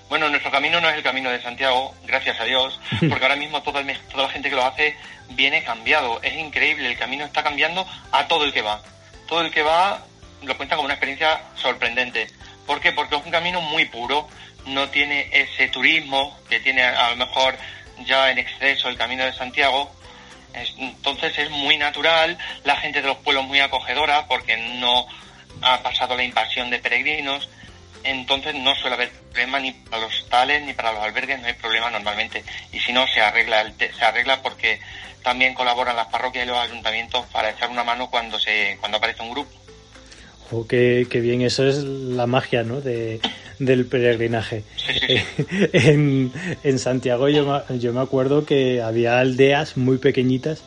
Bueno, 0.09 0.29
nuestro 0.29 0.51
camino 0.51 0.79
no 0.79 0.89
es 0.89 0.95
el 0.95 1.03
camino 1.03 1.29
de 1.29 1.41
Santiago, 1.41 1.93
gracias 2.05 2.39
a 2.39 2.45
Dios, 2.45 2.79
porque 3.09 3.23
ahora 3.25 3.35
mismo 3.35 3.61
toda, 3.63 3.81
el- 3.81 3.99
toda 4.11 4.23
la 4.23 4.29
gente 4.29 4.49
que 4.49 4.55
lo 4.55 4.63
hace 4.65 4.95
viene 5.31 5.63
cambiado. 5.63 6.21
Es 6.21 6.33
increíble, 6.37 6.87
el 6.87 6.97
camino 6.97 7.25
está 7.25 7.43
cambiando 7.43 7.85
a 8.11 8.27
todo 8.27 8.45
el 8.45 8.53
que 8.53 8.61
va. 8.61 8.81
Todo 9.27 9.41
el 9.41 9.51
que 9.51 9.63
va 9.63 10.05
lo 10.43 10.55
cuenta 10.55 10.75
como 10.75 10.85
una 10.85 10.93
experiencia 10.93 11.41
sorprendente. 11.55 12.27
¿Por 12.67 12.79
qué? 12.79 12.91
Porque 12.91 13.15
es 13.15 13.25
un 13.25 13.31
camino 13.31 13.59
muy 13.59 13.85
puro, 13.85 14.27
no 14.67 14.87
tiene 14.89 15.29
ese 15.33 15.67
turismo 15.69 16.37
que 16.47 16.59
tiene 16.59 16.83
a 16.83 17.09
lo 17.09 17.15
mejor 17.17 17.55
ya 18.05 18.29
en 18.31 18.37
exceso 18.37 18.87
el 18.87 18.97
camino 18.97 19.25
de 19.25 19.33
Santiago. 19.33 19.91
Es- 20.61 20.73
entonces 20.77 21.37
es 21.37 21.49
muy 21.49 21.77
natural, 21.77 22.37
la 22.63 22.75
gente 22.77 23.01
de 23.01 23.07
los 23.07 23.17
pueblos 23.17 23.45
muy 23.45 23.59
acogedora 23.59 24.25
porque 24.27 24.57
no 24.57 25.05
ha 25.61 25.81
pasado 25.81 26.15
la 26.15 26.23
invasión 26.23 26.69
de 26.69 26.79
peregrinos. 26.79 27.49
entonces 28.03 28.53
no 28.55 28.73
suele 28.75 28.95
haber 28.95 29.11
problema 29.11 29.59
ni 29.59 29.71
para 29.71 30.03
los 30.03 30.13
hostales 30.21 30.61
ni 30.63 30.71
para 30.73 30.93
los 30.93 31.03
albergues, 31.03 31.39
no 31.41 31.47
hay 31.47 31.53
problema 31.53 31.89
normalmente. 31.89 32.43
Y 32.71 32.79
si 32.79 32.93
no, 32.93 33.05
se 33.07 33.19
arregla, 33.19 33.59
el 33.61 33.73
se 33.77 34.05
arregla 34.05 34.41
porque 34.41 34.79
también 35.23 35.53
colaboran 35.53 35.95
las 35.95 36.07
parroquias 36.07 36.45
y 36.45 36.47
los 36.47 36.57
ayuntamientos 36.57 37.25
para 37.33 37.49
echar 37.49 37.69
una 37.69 37.83
mano 37.83 38.09
cuando, 38.09 38.39
se, 38.39 38.77
cuando 38.79 38.97
aparece 38.97 39.23
un 39.23 39.31
grupo. 39.31 39.51
Oh, 40.51 40.65
qué, 40.65 41.05
bien, 41.11 41.41
eso 41.41 41.67
es 41.67 41.83
la 41.83 42.27
magia 42.27 42.63
¿no? 42.63 42.79
Del 43.59 43.85
peregrinaje. 43.85 44.63
en, 45.73 46.31
en, 46.63 46.79
Santiago 46.79 47.29
yo, 47.29 47.63
yo 47.77 47.93
me 47.93 48.01
acuerdo 48.01 48.45
que 48.45 48.81
había 48.81 49.19
aldeas 49.19 49.77
muy 49.77 49.97
pequeñitas 49.97 50.63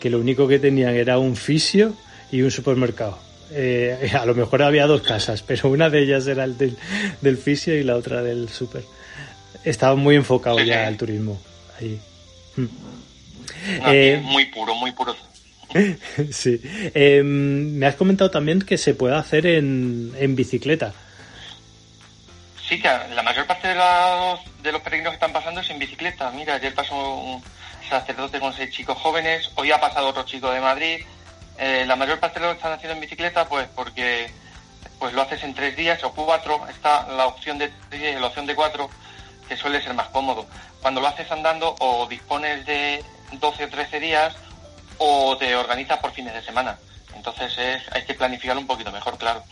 que 0.00 0.10
lo 0.10 0.18
único 0.18 0.48
que 0.48 0.58
tenían 0.58 0.94
era 0.94 1.18
un 1.18 1.36
fisio 1.36 1.94
y 2.30 2.42
un 2.42 2.50
supermercado. 2.50 3.18
Eh, 3.52 4.10
a 4.18 4.24
lo 4.26 4.34
mejor 4.34 4.62
había 4.62 4.86
dos 4.86 5.02
casas, 5.02 5.42
pero 5.46 5.68
una 5.68 5.90
de 5.90 6.02
ellas 6.02 6.26
era 6.26 6.44
el 6.44 6.56
del, 6.58 6.76
del 7.20 7.36
fisio 7.36 7.76
y 7.76 7.84
la 7.84 7.96
otra 7.96 8.22
del 8.22 8.48
super. 8.48 8.82
Estaba 9.64 9.94
muy 9.94 10.16
enfocado 10.16 10.58
ya 10.60 10.86
al 10.86 10.96
turismo 10.96 11.40
ahí. 11.78 12.00
Mm. 12.56 12.66
Eh, 13.86 14.20
muy 14.24 14.46
puro, 14.46 14.74
muy 14.74 14.92
puro. 14.92 15.14
sí. 16.30 16.60
Em, 16.94 17.76
me 17.76 17.86
has 17.86 17.94
comentado 17.94 18.30
también 18.30 18.60
que 18.60 18.76
se 18.78 18.94
puede 18.94 19.14
hacer 19.14 19.46
en, 19.46 20.12
en 20.18 20.34
bicicleta. 20.34 20.94
Que 22.80 22.88
la 23.14 23.22
mayor 23.22 23.46
parte 23.46 23.68
de 23.68 23.74
los, 23.74 24.40
de 24.62 24.72
los 24.72 24.80
peregrinos 24.80 25.10
que 25.10 25.16
están 25.16 25.32
pasando 25.32 25.60
es 25.60 25.68
en 25.68 25.78
bicicleta. 25.78 26.30
Mira, 26.30 26.54
ayer 26.54 26.74
pasó 26.74 27.16
un 27.16 27.42
sacerdote 27.86 28.40
con 28.40 28.54
seis 28.54 28.70
chicos 28.70 28.96
jóvenes, 28.96 29.50
hoy 29.56 29.70
ha 29.70 29.78
pasado 29.78 30.08
otro 30.08 30.22
chico 30.22 30.50
de 30.50 30.60
Madrid, 30.60 31.04
eh, 31.58 31.84
la 31.86 31.96
mayor 31.96 32.18
parte 32.18 32.40
de 32.40 32.46
lo 32.46 32.52
están 32.52 32.72
haciendo 32.72 32.94
en 32.94 33.00
bicicleta, 33.00 33.46
pues 33.46 33.68
porque 33.74 34.30
pues 34.98 35.12
lo 35.12 35.20
haces 35.20 35.42
en 35.44 35.52
tres 35.52 35.76
días 35.76 36.02
o 36.02 36.12
cuatro. 36.14 36.66
Está 36.68 37.06
la 37.08 37.26
opción 37.26 37.58
de 37.58 37.70
tres 37.90 38.18
la 38.18 38.28
opción 38.28 38.46
de 38.46 38.54
cuatro, 38.54 38.88
que 39.46 39.56
suele 39.56 39.82
ser 39.82 39.92
más 39.92 40.08
cómodo. 40.08 40.46
Cuando 40.80 41.02
lo 41.02 41.08
haces 41.08 41.30
andando, 41.30 41.76
o 41.78 42.06
dispones 42.06 42.64
de 42.64 43.04
12 43.32 43.64
o 43.64 43.68
13 43.68 44.00
días, 44.00 44.34
o 44.96 45.36
te 45.36 45.54
organizas 45.56 45.98
por 45.98 46.12
fines 46.12 46.32
de 46.32 46.42
semana. 46.42 46.78
Entonces 47.22 47.52
es, 47.56 47.82
hay 47.92 48.04
que 48.04 48.14
planificarlo 48.14 48.60
un 48.60 48.66
poquito 48.66 48.90
mejor, 48.90 49.16
claro. 49.16 49.44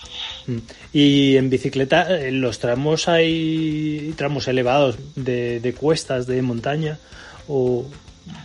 Mm. 0.47 0.59
Y 0.93 1.37
en 1.37 1.51
bicicleta, 1.51 2.11
en 2.11 2.27
eh, 2.27 2.33
los 2.33 2.59
tramos 2.59 3.09
hay 3.09 4.13
tramos 4.17 4.49
elevados 4.49 4.97
de, 5.15 5.61
de 5.61 5.75
cuestas, 5.75 6.27
de 6.27 6.43
montaña, 6.43 6.99
o... 7.47 7.87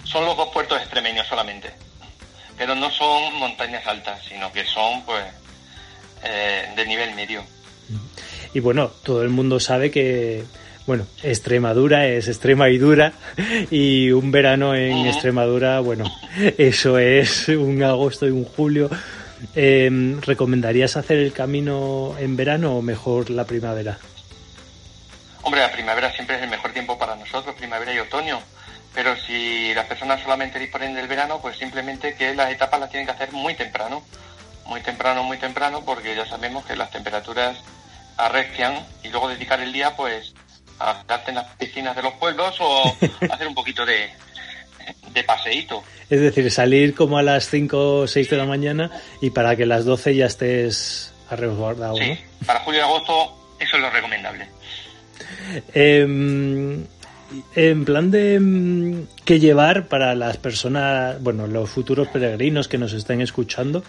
Son 0.04 0.26
los 0.26 0.38
dos 0.38 0.50
puertos 0.54 0.80
extremeños 0.80 1.28
solamente 1.28 1.72
pero 2.58 2.76
no 2.76 2.90
son 2.92 3.36
montañas 3.36 3.86
altas, 3.86 4.22
sino 4.28 4.52
que 4.52 4.66
son 4.66 5.04
pues 5.06 5.24
eh, 6.24 6.70
de 6.76 6.86
nivel 6.86 7.14
medio. 7.16 7.44
Y 8.54 8.60
bueno, 8.60 8.88
todo 9.04 9.22
el 9.22 9.30
mundo 9.30 9.60
sabe 9.60 9.92
que 9.92 10.44
bueno, 10.88 11.08
Extremadura 11.24 12.08
es 12.08 12.28
extrema 12.28 12.70
y 12.70 12.78
dura 12.78 13.14
y 13.72 14.12
un 14.12 14.32
verano 14.32 14.76
en 14.76 15.08
Extremadura, 15.08 15.80
bueno, 15.80 16.06
eso 16.58 16.98
es 17.00 17.50
un 17.50 17.82
agosto 17.84 18.28
y 18.28 18.32
un 18.32 18.46
julio. 18.46 18.90
Em, 19.56 20.22
¿Recomendarías 20.22 20.98
hacer 20.98 21.18
el 21.18 21.34
camino 21.34 22.16
en 22.20 22.36
verano 22.36 22.78
o 22.78 22.82
mejor 22.82 23.30
la 23.30 23.46
primavera? 23.46 23.98
Hombre, 25.44 25.62
la 25.62 25.72
primavera 25.72 26.12
siempre 26.12 26.38
es 26.38 26.44
el 26.44 26.50
mejor 26.50 26.72
tiempo 26.72 26.98
para 26.98 27.16
nosotros, 27.16 27.56
primavera 27.56 27.94
y 27.94 28.00
otoño 28.00 28.42
pero 28.96 29.14
si 29.18 29.74
las 29.74 29.86
personas 29.88 30.22
solamente 30.22 30.58
disponen 30.58 30.96
del 30.96 31.08
verano, 31.08 31.42
pues 31.42 31.58
simplemente 31.58 32.16
que 32.16 32.34
las 32.34 32.50
etapas 32.50 32.80
las 32.80 32.90
tienen 32.90 33.06
que 33.06 33.12
hacer 33.12 33.34
muy 33.34 33.54
temprano, 33.54 34.02
muy 34.66 34.80
temprano, 34.82 35.22
muy 35.22 35.38
temprano, 35.38 35.84
porque 35.86 36.16
ya 36.16 36.26
sabemos 36.26 36.66
que 36.66 36.78
las 36.78 36.90
temperaturas 36.92 37.58
arrecian 38.16 38.88
y 39.04 39.10
luego 39.10 39.28
dedicar 39.28 39.60
el 39.60 39.74
día 39.74 39.98
pues 39.98 40.34
a 40.80 41.02
quedarte 41.02 41.32
en 41.32 41.36
las 41.36 41.56
piscinas 41.58 41.94
de 41.94 42.04
los 42.04 42.14
pueblos 42.14 42.56
o 42.62 42.96
hacer 43.30 43.48
un 43.48 43.54
poquito 43.54 43.86
de, 43.86 44.10
de 45.14 45.24
paseíto. 45.24 45.84
Es 46.10 46.20
decir, 46.20 46.50
salir 46.52 46.94
como 46.94 47.18
a 47.18 47.24
las 47.24 47.50
5 47.50 48.00
o 48.00 48.08
6 48.08 48.30
de 48.30 48.38
la 48.38 48.46
mañana 48.46 48.92
y 49.22 49.32
para 49.32 49.56
que 49.56 49.64
a 49.64 49.68
las 49.68 49.86
12 49.86 50.16
ya 50.16 50.26
estés 50.26 51.14
a 51.30 51.36
resguardado. 51.36 51.96
Sí, 51.98 52.18
para 52.46 52.60
julio 52.62 52.82
y 52.82 52.84
agosto 52.84 53.56
eso 53.60 53.78
es 53.78 53.82
lo 53.82 53.90
recomendable. 53.90 54.48
Eh, 55.74 56.86
en 57.56 57.86
plan 57.86 58.12
de 58.12 58.40
mm, 58.40 59.08
qué 59.24 59.40
llevar 59.40 59.88
para 59.88 60.16
las 60.16 60.38
personas, 60.38 61.22
bueno, 61.22 61.48
los 61.48 61.70
futuros 61.70 62.08
peregrinos 62.08 62.68
que 62.68 62.78
nos 62.78 62.94
estén 62.94 63.22
escuchando, 63.22 63.84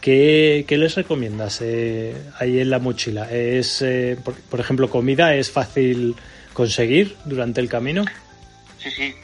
¿qué, 0.00 0.64
les 0.68 0.94
recomiendas 0.94 1.60
eh, 1.62 2.14
ahí 2.38 2.60
en 2.60 2.70
la 2.70 2.78
mochila? 2.78 3.30
¿Es, 3.30 3.82
eh, 3.82 4.18
por, 4.50 4.60
ejemplo, 4.60 4.90
comida 4.90 5.34
es 5.34 5.50
fácil 5.50 6.16
conseguir 6.52 7.16
durante 7.24 7.60
el 7.60 7.68
camino? 7.68 8.04
Sí, 8.78 8.90
sí. 8.90 9.14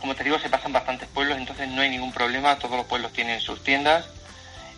Como 0.00 0.14
te 0.14 0.24
digo, 0.24 0.38
se 0.38 0.48
pasan 0.48 0.72
bastantes 0.72 1.08
pueblos, 1.08 1.38
entonces 1.38 1.68
no 1.68 1.82
hay 1.82 1.90
ningún 1.90 2.12
problema. 2.12 2.58
Todos 2.58 2.76
los 2.76 2.86
pueblos 2.86 3.12
tienen 3.12 3.40
sus 3.40 3.62
tiendas. 3.62 4.06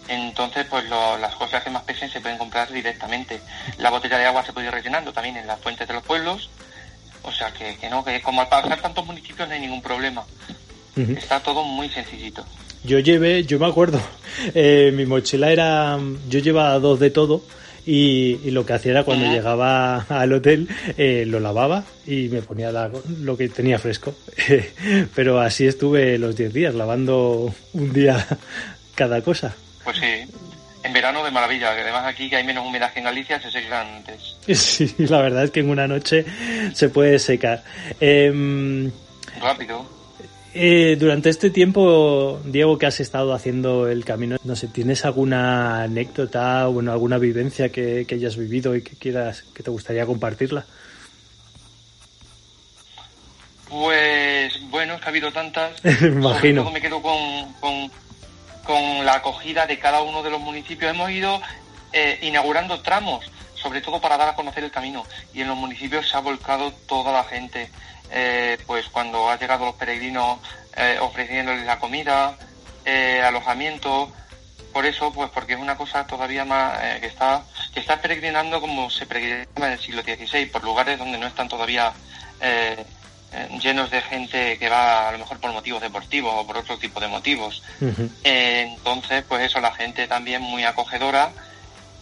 Entonces, 0.09 0.67
pues 0.71 0.85
las 0.89 1.35
cosas 1.35 1.63
que 1.63 1.71
más 1.71 1.83
pesen 1.83 2.11
se 2.11 2.21
pueden 2.21 2.39
comprar 2.39 2.73
directamente. 2.73 3.41
La 3.79 3.91
botella 3.91 4.19
de 4.19 4.27
agua 4.27 4.45
se 4.45 4.53
puede 4.53 4.69
ir 4.69 4.73
rellenando 4.73 5.13
también 5.13 5.37
en 5.37 5.47
las 5.47 5.61
fuentes 5.61 5.87
de 5.87 5.95
los 5.95 6.03
pueblos 6.03 6.49
o 7.23 7.33
sea 7.33 7.53
que, 7.53 7.89
no, 7.91 8.05
que 8.05 8.21
como 8.23 8.41
al 8.41 8.49
pasar 8.49 8.81
tantos 8.81 9.05
municipios 9.05 9.47
no 9.49 9.55
hay 9.55 9.61
ningún 9.61 9.83
problema. 9.83 10.25
Está 10.97 11.41
todo 11.41 11.63
muy 11.63 11.89
sencillito. 11.89 12.45
Yo 12.83 12.99
llevé, 12.99 13.45
yo 13.45 13.59
me 13.59 13.67
acuerdo, 13.67 14.01
eh, 14.55 14.91
mi 14.95 15.07
mochila 15.07 15.53
era, 15.53 15.99
yo 16.29 16.41
llevaba 16.41 16.79
dos 16.79 16.99
de 16.99 17.11
todo 17.11 17.43
y, 17.91 18.51
lo 18.51 18.67
que 18.67 18.75
hacía 18.75 18.93
era 18.93 19.05
cuando 19.05 19.33
llegaba 19.33 20.05
al 20.11 20.33
hotel 20.35 20.69
eh, 20.99 21.25
lo 21.27 21.41
lavaba 21.41 21.85
y 22.07 22.29
me 22.29 22.43
ponía 22.43 22.71
lo 22.71 23.37
que 23.37 23.49
tenía 23.49 23.79
fresco. 23.79 24.15
Pero 25.15 25.41
así 25.41 25.67
estuve 25.67 26.19
los 26.19 26.37
10 26.37 26.53
días, 26.53 26.75
lavando 26.75 27.55
un 27.73 27.93
día 27.95 28.27
cada 28.95 29.23
cosa. 29.23 29.55
Pues 29.85 29.97
sí, 29.97 30.31
en 30.83 30.93
verano 30.93 31.25
de 31.25 31.31
maravilla, 31.31 31.75
que 31.75 31.81
además 31.81 32.05
aquí 32.05 32.29
que 32.29 32.37
hay 32.37 32.45
menos 32.45 32.67
humedad 32.67 32.93
que 32.93 32.99
en 32.99 33.07
Galicia 33.07 33.41
se 33.41 33.51
secan 33.51 33.87
antes. 33.87 34.37
Sí, 34.55 34.95
la 34.99 35.23
verdad 35.23 35.45
es 35.45 35.51
que 35.51 35.61
en 35.61 35.71
una 35.71 35.89
noche 35.89 36.27
se 36.75 36.91
puede 36.91 37.19
secar. 37.19 37.65
Em, 38.01 38.91
Rápido. 39.41 39.98
Eh, 40.61 40.97
durante 40.99 41.31
este 41.31 41.51
tiempo, 41.51 42.41
Diego, 42.45 42.79
que 42.79 42.87
has 42.87 42.99
estado 42.99 43.33
haciendo 43.33 43.89
el 43.89 44.05
camino, 44.05 44.39
no 44.43 44.57
sé, 44.57 44.67
¿tienes 44.67 45.05
alguna 45.05 45.85
anécdota 45.85 46.69
o 46.69 46.73
bueno, 46.73 46.91
alguna 46.91 47.19
vivencia 47.19 47.71
que, 47.71 48.05
hayas 48.11 48.37
vivido 48.37 48.75
y 48.75 48.83
que 48.83 48.97
quieras, 48.97 49.43
que 49.55 49.63
te 49.63 49.71
gustaría 49.71 50.05
compartirla? 50.05 50.67
Pues 53.69 54.53
bueno, 54.71 54.95
es 54.95 55.01
que 55.01 55.07
ha 55.07 55.11
habido 55.11 55.31
tantas. 55.31 55.81
Imagino. 56.03 56.69
me 56.73 56.81
quedo 56.81 57.01
con 57.01 57.89
con 58.69 59.07
la 59.07 59.15
acogida 59.15 59.67
de 59.67 59.79
cada 59.79 60.03
uno 60.03 60.23
de 60.23 60.31
los 60.31 60.41
municipios. 60.41 60.91
Hemos 60.91 61.11
ido 61.11 61.41
eh, 61.95 62.19
inaugurando 62.21 62.81
tramos, 62.81 63.25
sobre 63.61 63.81
todo 63.81 64.01
para 64.01 64.17
dar 64.17 64.29
a 64.31 64.35
conocer 64.35 64.65
el 64.65 64.71
camino. 64.71 65.05
Y 65.35 65.43
en 65.43 65.49
los 65.49 65.57
municipios 65.57 66.09
se 66.09 66.17
ha 66.17 66.21
volcado 66.21 66.73
toda 66.87 67.13
la 67.13 67.25
gente. 67.25 67.71
Eh, 68.11 68.59
pues 68.67 68.87
cuando 68.89 69.31
ha 69.31 69.39
llegado 69.39 69.67
los 69.67 69.75
peregrinos 69.75 70.39
eh, 70.77 70.99
ofreciéndoles 71.01 71.65
la 71.65 71.79
comida, 71.79 72.37
alojamiento. 73.25 74.11
Por 74.73 74.87
eso, 74.87 75.13
pues 75.13 75.31
porque 75.31 75.55
es 75.55 75.59
una 75.59 75.77
cosa 75.77 76.07
todavía 76.07 76.45
más 76.45 76.79
que 77.01 77.07
está 77.07 77.43
que 77.73 77.81
está 77.81 78.01
peregrinando 78.01 78.61
como 78.61 78.89
se 78.89 79.07
peregrinaba 79.07 79.67
en 79.67 79.73
el 79.73 79.81
siglo 79.81 80.03
XVI, 80.03 80.47
por 80.47 80.65
lugares 80.65 80.99
donde 80.99 81.19
no 81.19 81.27
están 81.27 81.49
todavía 81.49 81.93
eh, 82.41 82.85
llenos 83.61 83.91
de 83.91 84.01
gente 84.01 84.59
que 84.59 84.69
va 84.71 85.09
a 85.09 85.13
lo 85.13 85.19
mejor 85.19 85.39
por 85.39 85.53
motivos 85.53 85.83
deportivos 85.83 86.33
o 86.35 86.47
por 86.47 86.57
otro 86.57 86.79
tipo 86.79 86.99
de 86.99 87.09
motivos. 87.09 87.63
Eh, 88.25 88.75
entonces, 88.75 89.23
pues 89.29 89.43
eso, 89.43 89.61
la 89.61 89.73
gente 89.73 90.07
también 90.07 90.41
muy 90.41 90.65
acogedora 90.65 91.31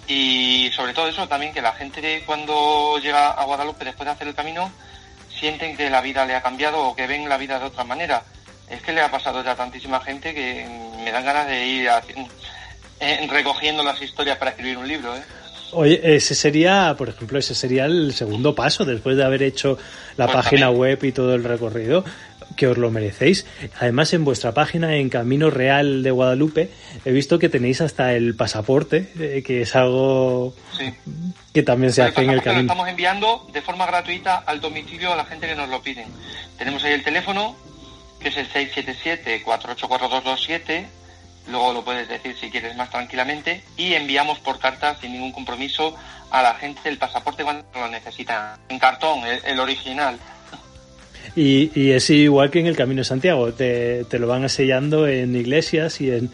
y 0.08 0.70
sobre 0.74 0.92
todo 0.92 1.08
eso 1.08 1.26
también 1.28 1.52
que 1.52 1.62
la 1.62 1.72
gente 1.72 2.22
cuando 2.24 2.98
llega 2.98 3.30
a 3.30 3.44
Guadalupe 3.44 3.84
después 3.84 4.06
de 4.06 4.12
hacer 4.12 4.28
el 4.28 4.34
camino 4.34 4.70
sienten 5.38 5.76
que 5.76 5.90
la 5.90 6.00
vida 6.00 6.24
le 6.24 6.34
ha 6.34 6.42
cambiado 6.42 6.80
o 6.80 6.96
que 6.96 7.06
ven 7.06 7.28
la 7.28 7.36
vida 7.36 7.58
de 7.58 7.66
otra 7.66 7.84
manera. 7.84 8.22
Es 8.68 8.82
que 8.82 8.92
le 8.92 9.00
ha 9.00 9.10
pasado 9.10 9.44
ya 9.44 9.52
a 9.52 9.56
tantísima 9.56 10.00
gente 10.00 10.34
que 10.34 10.66
me 11.04 11.12
dan 11.12 11.24
ganas 11.24 11.46
de 11.46 11.66
ir 11.66 11.88
eh, 13.00 13.26
recogiendo 13.30 13.82
las 13.82 14.00
historias 14.00 14.38
para 14.38 14.52
escribir 14.52 14.78
un 14.78 14.88
libro. 14.88 15.14
¿eh? 15.16 15.22
Oye, 15.72 16.00
ese 16.02 16.34
sería, 16.34 16.94
por 16.96 17.08
ejemplo, 17.08 17.38
ese 17.38 17.54
sería 17.54 17.84
el 17.84 18.14
segundo 18.14 18.54
paso 18.54 18.84
después 18.84 19.16
de 19.16 19.24
haber 19.24 19.42
hecho 19.42 19.78
la 20.16 20.26
pues 20.26 20.36
página 20.36 20.70
web 20.70 21.02
y 21.02 21.12
todo 21.12 21.34
el 21.34 21.44
recorrido, 21.44 22.04
que 22.56 22.66
os 22.66 22.76
lo 22.78 22.90
merecéis. 22.90 23.46
Además, 23.78 24.12
en 24.12 24.24
vuestra 24.24 24.52
página, 24.52 24.96
en 24.96 25.08
Camino 25.08 25.50
Real 25.50 26.02
de 26.02 26.10
Guadalupe, 26.10 26.70
he 27.04 27.12
visto 27.12 27.38
que 27.38 27.48
tenéis 27.48 27.80
hasta 27.80 28.14
el 28.14 28.34
pasaporte, 28.34 29.12
eh, 29.18 29.44
que 29.46 29.62
es 29.62 29.76
algo 29.76 30.52
que 31.52 31.62
también 31.62 31.92
se 31.92 32.02
hace 32.02 32.22
en 32.22 32.30
el 32.30 32.42
camino. 32.42 32.62
Lo 32.62 32.72
estamos 32.72 32.88
enviando 32.88 33.46
de 33.52 33.62
forma 33.62 33.86
gratuita 33.86 34.38
al 34.38 34.60
domicilio 34.60 35.12
a 35.12 35.16
la 35.16 35.24
gente 35.24 35.46
que 35.46 35.54
nos 35.54 35.68
lo 35.68 35.80
piden. 35.82 36.08
Tenemos 36.58 36.82
ahí 36.84 36.92
el 36.92 37.04
teléfono, 37.04 37.54
que 38.20 38.28
es 38.28 38.36
el 38.36 38.48
677-484227 38.50 40.86
luego 41.48 41.72
lo 41.72 41.84
puedes 41.84 42.08
decir 42.08 42.36
si 42.38 42.50
quieres 42.50 42.76
más 42.76 42.90
tranquilamente, 42.90 43.62
y 43.76 43.94
enviamos 43.94 44.38
por 44.40 44.58
carta 44.58 44.96
sin 45.00 45.12
ningún 45.12 45.32
compromiso 45.32 45.96
a 46.30 46.42
la 46.42 46.54
gente 46.54 46.88
el 46.88 46.98
pasaporte 46.98 47.44
cuando 47.44 47.64
lo 47.74 47.88
necesitan, 47.88 48.58
en 48.68 48.78
cartón, 48.78 49.20
el, 49.24 49.60
original. 49.60 50.18
Y, 51.36 51.90
es 51.90 52.08
igual 52.08 52.50
que 52.50 52.60
en 52.60 52.66
el 52.66 52.76
Camino 52.76 53.00
de 53.00 53.04
Santiago, 53.04 53.52
te, 53.52 54.06
lo 54.10 54.26
van 54.26 54.48
sellando 54.48 55.06
en 55.06 55.36
iglesias 55.36 56.00
y 56.00 56.10
en, 56.10 56.32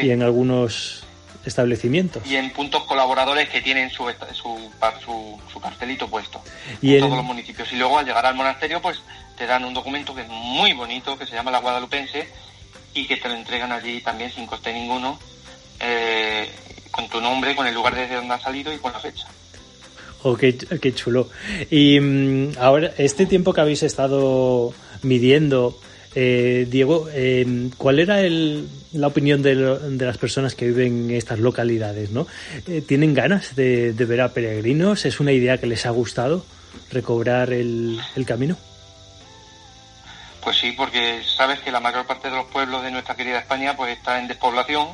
y 0.00 0.10
en 0.10 0.22
algunos 0.22 1.04
establecimientos. 1.44 2.22
Y 2.24 2.36
en 2.36 2.50
puntos 2.50 2.84
colaboradores 2.84 3.48
que 3.48 3.60
tienen 3.60 3.90
su, 3.90 4.08
su, 4.32 5.40
su, 5.52 5.60
cartelito 5.60 6.08
puesto. 6.08 6.40
Y 6.80 6.94
en 6.94 7.00
todos 7.00 7.16
los 7.16 7.24
municipios. 7.24 7.72
Y 7.72 7.76
luego 7.76 7.98
al 7.98 8.06
llegar 8.06 8.24
al 8.24 8.36
monasterio, 8.36 8.80
pues 8.80 9.02
te 9.36 9.46
dan 9.46 9.64
un 9.64 9.74
documento 9.74 10.14
que 10.14 10.22
es 10.22 10.28
muy 10.28 10.72
bonito, 10.72 11.18
que 11.18 11.26
se 11.26 11.34
llama 11.34 11.50
la 11.50 11.58
Guadalupense, 11.58 12.28
y 12.94 13.06
que 13.06 13.16
te 13.16 13.28
lo 13.28 13.34
entregan 13.34 13.72
allí 13.72 14.00
también 14.00 14.30
sin 14.30 14.46
coste 14.46 14.72
ninguno, 14.72 15.18
eh, 15.80 16.48
con 16.92 17.08
tu 17.08 17.20
nombre, 17.20 17.56
con 17.56 17.66
el 17.66 17.74
lugar 17.74 17.94
desde 17.94 18.14
donde 18.14 18.34
ha 18.34 18.40
salido 18.40 18.72
y 18.72 18.78
con 18.78 18.92
la 18.92 19.00
fecha. 19.00 19.26
Oh, 20.24 20.36
qué, 20.36 20.94
chulo. 20.94 21.28
Y 21.70 22.00
mm, 22.00 22.52
ahora, 22.58 22.92
este 22.96 23.26
tiempo 23.26 23.52
que 23.52 23.60
habéis 23.60 23.82
estado 23.82 24.72
midiendo, 25.02 25.78
eh, 26.14 26.66
Diego, 26.68 27.08
eh, 27.12 27.68
¿cuál 27.76 27.98
era 27.98 28.22
la 28.92 29.06
opinión 29.06 29.42
de, 29.42 29.54
las 29.54 30.16
personas 30.16 30.54
que 30.54 30.68
viven 30.68 31.10
en 31.10 31.16
estas 31.16 31.40
localidades? 31.40 32.10
¿no? 32.10 32.26
¿Tienen 32.88 33.12
ganas 33.12 33.54
de, 33.54 33.92
ver 33.92 34.22
a 34.22 34.32
peregrinos? 34.32 35.04
¿Es 35.04 35.20
una 35.20 35.32
idea 35.32 35.58
que 35.58 35.66
les 35.66 35.84
ha 35.84 35.90
gustado 35.90 36.46
recobrar 36.90 37.52
el 37.52 38.00
camino? 38.26 38.56
Pues 40.44 40.58
sí, 40.58 40.72
porque 40.72 41.22
sabes 41.36 41.60
que 41.60 41.72
la 41.72 41.80
mayor 41.80 42.06
parte 42.06 42.28
de 42.28 42.36
los 42.36 42.46
pueblos 42.46 42.82
de 42.82 42.90
nuestra 42.90 43.14
querida 43.14 43.38
España 43.38 43.76
pues 43.76 43.96
está 43.96 44.18
en 44.18 44.28
despoblación. 44.28 44.88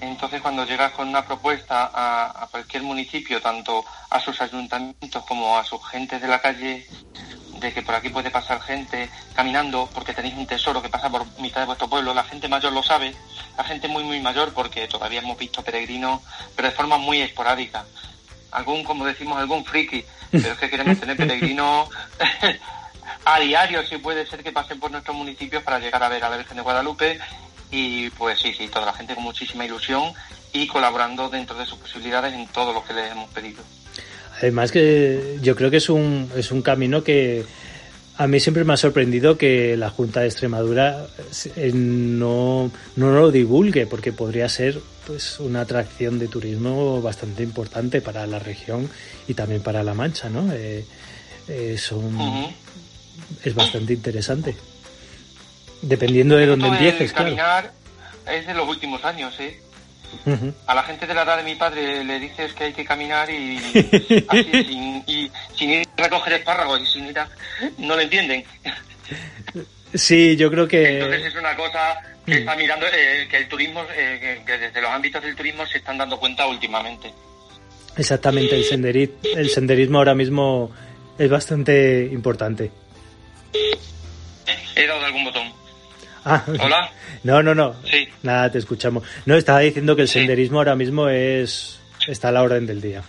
Entonces 0.00 0.42
cuando 0.42 0.64
llegas 0.66 0.92
con 0.92 1.08
una 1.08 1.24
propuesta 1.24 1.90
a, 1.92 2.46
cualquier 2.50 2.82
municipio, 2.82 3.40
tanto 3.40 3.84
a 4.10 4.20
sus 4.20 4.40
ayuntamientos 4.40 5.24
como 5.24 5.58
a 5.58 5.64
sus 5.64 5.86
gentes 5.88 6.20
de 6.20 6.28
la 6.28 6.40
calle, 6.40 6.86
de 7.58 7.72
que 7.72 7.82
por 7.82 7.94
aquí 7.94 8.10
puede 8.10 8.30
pasar 8.30 8.60
gente 8.60 9.08
caminando 9.34 9.88
porque 9.94 10.12
tenéis 10.12 10.34
un 10.34 10.46
tesoro 10.46 10.82
que 10.82 10.90
pasa 10.90 11.08
por 11.08 11.26
mitad 11.40 11.60
de 11.60 11.66
vuestro 11.66 11.88
pueblo, 11.88 12.12
la 12.12 12.24
gente 12.24 12.48
mayor 12.48 12.72
lo 12.72 12.82
sabe, 12.82 13.14
la 13.56 13.64
gente 13.64 13.88
muy 13.88 14.04
muy 14.04 14.20
mayor 14.20 14.52
porque 14.52 14.86
todavía 14.86 15.20
hemos 15.20 15.38
visto 15.38 15.62
peregrinos, 15.62 16.20
pero 16.54 16.68
de 16.68 16.74
forma 16.74 16.98
muy 16.98 17.22
esporádica. 17.22 17.86
Algún, 18.50 18.84
como 18.84 19.06
decimos, 19.06 19.38
algún 19.38 19.64
friki, 19.64 20.04
pero 20.30 20.52
es 20.52 20.58
que 20.58 20.70
queremos 20.70 21.00
tener 21.00 21.16
peregrinos 21.16 21.88
a 23.24 23.40
diario 23.40 23.84
si 23.86 23.98
puede 23.98 24.26
ser 24.26 24.42
que 24.42 24.52
pasen 24.52 24.78
por 24.78 24.90
nuestros 24.90 25.16
municipios 25.16 25.62
para 25.62 25.78
llegar 25.78 26.02
a 26.02 26.08
ver 26.08 26.24
a 26.24 26.28
la 26.28 26.36
Virgen 26.36 26.56
de 26.56 26.62
Guadalupe 26.62 27.18
y 27.70 28.10
pues 28.10 28.38
sí, 28.38 28.52
sí, 28.52 28.68
toda 28.68 28.86
la 28.86 28.92
gente 28.92 29.14
con 29.14 29.24
muchísima 29.24 29.64
ilusión 29.64 30.12
y 30.52 30.66
colaborando 30.66 31.28
dentro 31.28 31.56
de 31.56 31.66
sus 31.66 31.78
posibilidades 31.78 32.32
en 32.32 32.46
todo 32.48 32.72
lo 32.72 32.84
que 32.84 32.94
les 32.94 33.12
hemos 33.12 33.28
pedido. 33.30 33.62
Además 34.38 34.70
que 34.70 35.38
yo 35.42 35.56
creo 35.56 35.70
que 35.70 35.78
es 35.78 35.88
un, 35.88 36.30
es 36.36 36.50
un 36.50 36.62
camino 36.62 37.02
que 37.02 37.44
a 38.18 38.26
mí 38.26 38.40
siempre 38.40 38.64
me 38.64 38.72
ha 38.72 38.76
sorprendido 38.76 39.36
que 39.36 39.76
la 39.76 39.90
Junta 39.90 40.20
de 40.20 40.26
Extremadura 40.26 41.06
eh, 41.56 41.70
no, 41.74 42.70
no 42.96 43.10
lo 43.10 43.30
divulgue, 43.30 43.86
porque 43.86 44.12
podría 44.12 44.48
ser 44.48 44.80
pues 45.06 45.38
una 45.38 45.62
atracción 45.62 46.18
de 46.18 46.28
turismo 46.28 47.00
bastante 47.02 47.42
importante 47.42 48.00
para 48.00 48.26
la 48.26 48.38
región 48.38 48.88
y 49.28 49.34
también 49.34 49.62
para 49.62 49.82
La 49.82 49.94
Mancha, 49.94 50.30
¿no? 50.30 50.50
Eh, 50.52 50.84
eh, 51.48 51.76
son, 51.78 52.16
es 53.44 53.54
bastante 53.54 53.92
interesante. 53.92 54.56
Dependiendo 55.82 56.36
de 56.36 56.46
dónde 56.46 56.68
empieces, 56.68 57.12
caminar 57.12 57.72
es 58.26 58.46
de 58.46 58.54
los 58.54 58.68
últimos 58.68 59.04
años, 59.04 59.38
¿eh? 59.40 59.60
A 60.66 60.74
la 60.74 60.82
gente 60.82 61.06
de 61.06 61.14
la 61.14 61.22
edad 61.22 61.36
de 61.36 61.42
mi 61.42 61.54
padre 61.54 62.02
le 62.02 62.18
dices 62.18 62.52
que 62.54 62.64
hay 62.64 62.72
que 62.72 62.84
caminar 62.84 63.28
y 63.30 63.58
sin, 63.58 65.70
ir 65.70 65.86
a 65.96 66.02
recoger 66.02 66.34
espárragos 66.34 66.80
y 66.80 66.86
sin 66.86 67.06
ir 67.06 67.18
a... 67.18 67.28
no 67.78 67.94
lo 67.94 68.00
entienden. 68.00 68.44
Sí, 69.94 70.36
yo 70.36 70.50
creo 70.50 70.66
que... 70.66 70.98
Entonces 70.98 71.26
es 71.26 71.34
una 71.36 71.54
cosa 71.56 72.00
que 72.24 72.38
está 72.38 72.56
mirando, 72.56 72.86
eh, 72.86 73.26
que 73.30 73.36
el 73.36 73.48
turismo, 73.48 73.84
eh, 73.94 74.42
que 74.44 74.58
desde 74.58 74.80
los 74.80 74.90
ámbitos 74.90 75.22
del 75.22 75.36
turismo 75.36 75.64
se 75.66 75.78
están 75.78 75.98
dando 75.98 76.18
cuenta 76.18 76.46
últimamente. 76.46 77.12
Exactamente, 77.96 78.56
el 78.56 78.64
senderismo, 78.64 79.16
el 79.36 79.48
senderismo 79.48 79.98
ahora 79.98 80.14
mismo 80.14 80.72
es 81.18 81.30
bastante 81.30 82.08
importante. 82.12 82.70
He 84.74 84.86
dado 84.86 85.04
algún 85.04 85.24
botón. 85.24 85.55
Ah, 86.28 86.42
¿Hola? 86.58 86.90
No, 87.22 87.40
no, 87.40 87.54
no. 87.54 87.76
Sí. 87.84 88.08
Nada, 88.24 88.50
te 88.50 88.58
escuchamos. 88.58 89.04
No, 89.26 89.36
estaba 89.36 89.60
diciendo 89.60 89.94
que 89.94 90.02
el 90.02 90.08
senderismo 90.08 90.58
ahora 90.58 90.74
mismo 90.74 91.08
es 91.08 91.78
está 92.08 92.28
a 92.28 92.32
la 92.32 92.42
orden 92.42 92.66
del 92.66 92.80
día. 92.80 93.02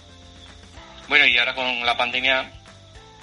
Bueno, 1.09 1.25
y 1.25 1.35
ahora 1.39 1.55
con 1.55 1.83
la 1.83 1.97
pandemia, 1.97 2.51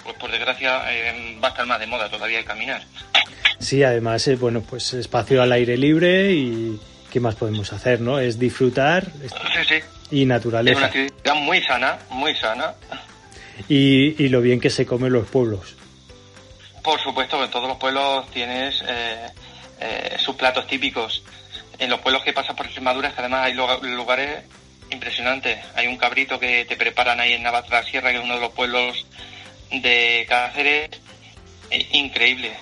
pues 0.03 0.17
por 0.17 0.29
desgracia 0.29 0.81
eh, 0.91 1.37
va 1.41 1.47
a 1.47 1.51
estar 1.51 1.65
más 1.65 1.79
de 1.79 1.87
moda 1.87 2.09
todavía 2.09 2.39
el 2.39 2.45
caminar. 2.45 2.83
Sí, 3.59 3.83
además, 3.83 4.27
eh, 4.27 4.35
bueno, 4.35 4.61
pues 4.61 4.93
espacio 4.93 5.41
al 5.41 5.53
aire 5.53 5.77
libre 5.77 6.33
y 6.33 6.77
¿qué 7.09 7.21
más 7.21 7.35
podemos 7.35 7.71
hacer, 7.71 8.01
no? 8.01 8.19
Es 8.19 8.37
disfrutar 8.37 9.05
sí, 9.05 9.63
sí. 9.65 9.75
y 10.11 10.25
naturaleza. 10.25 10.73
Es 10.73 10.77
una 10.77 10.87
actividad 10.87 11.35
muy 11.35 11.61
sana, 11.63 11.99
muy 12.09 12.35
sana. 12.35 12.73
Y, 13.69 14.21
y 14.21 14.27
lo 14.27 14.41
bien 14.41 14.59
que 14.59 14.69
se 14.69 14.85
come 14.85 15.07
en 15.07 15.13
los 15.13 15.27
pueblos. 15.27 15.77
Por 16.83 16.99
supuesto, 16.99 17.43
en 17.43 17.49
todos 17.49 17.67
los 17.67 17.77
pueblos 17.77 18.29
tienes 18.31 18.83
eh, 18.87 19.27
eh, 19.79 20.15
sus 20.19 20.35
platos 20.35 20.67
típicos. 20.67 21.23
En 21.77 21.89
los 21.89 21.99
pueblos 21.99 22.23
que 22.23 22.33
pasas 22.33 22.55
por 22.55 22.65
Extremadura, 22.65 23.13
que 23.13 23.19
además 23.19 23.45
hay 23.45 23.53
lugares 23.53 24.43
impresionantes. 24.89 25.59
Hay 25.75 25.87
un 25.87 25.97
cabrito 25.97 26.39
que 26.39 26.65
te 26.65 26.75
preparan 26.75 27.19
ahí 27.19 27.33
en 27.33 27.43
Navatra 27.43 27.83
Sierra, 27.83 28.11
que 28.11 28.17
es 28.17 28.23
uno 28.23 28.35
de 28.35 28.41
los 28.41 28.51
pueblos 28.51 29.05
de 29.71 30.25
Cáceres, 30.29 30.89
eh, 31.69 31.87
increíble. 31.93 32.53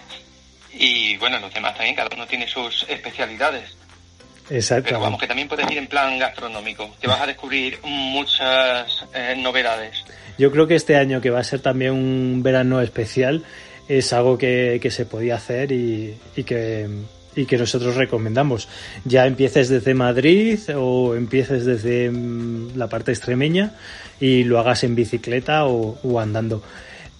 Y 0.74 1.18
bueno, 1.18 1.40
los 1.40 1.54
demás 1.54 1.76
también, 1.76 1.96
cada 1.96 2.10
uno 2.16 2.26
tiene 2.26 2.48
sus 2.48 2.86
especialidades. 2.90 3.78
Exacto. 4.50 4.86
Pero 4.86 5.00
vamos, 5.00 5.20
que 5.20 5.28
también 5.28 5.48
puedes 5.48 5.70
ir 5.72 5.78
en 5.78 5.88
plan 5.88 6.18
gastronómico, 6.18 6.96
que 7.00 7.08
vas 7.08 7.22
a 7.22 7.28
descubrir 7.28 7.80
muchas 7.84 9.06
novedades. 9.38 10.04
Yo 10.38 10.52
creo 10.52 10.68
que 10.68 10.76
este 10.76 10.98
año, 10.98 11.22
que 11.22 11.30
va 11.30 11.40
a 11.40 11.44
ser 11.44 11.62
también 11.62 11.92
un 11.92 12.42
verano 12.42 12.82
especial, 12.82 13.44
es 13.88 14.14
algo 14.14 14.38
que, 14.38 14.80
se 14.90 15.06
podía 15.06 15.36
hacer 15.36 15.72
y, 15.72 16.16
que, 16.46 16.88
y 17.36 17.46
que 17.46 17.58
nosotros 17.58 17.96
recomendamos. 17.96 18.68
Ya 19.06 19.26
empieces 19.26 19.70
desde 19.70 19.94
Madrid 19.94 20.60
o 20.76 21.16
empieces 21.16 21.66
desde 21.66 22.10
mm, 22.10 22.78
la 22.78 22.88
parte 22.88 23.12
extremeña 23.12 23.74
y 24.20 24.44
lo 24.44 24.60
hagas 24.60 24.84
en 24.84 24.96
bicicleta 24.96 25.66
o, 25.66 26.20
andando. 26.20 26.64